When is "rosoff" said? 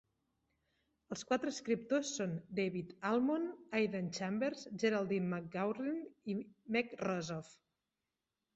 7.07-7.57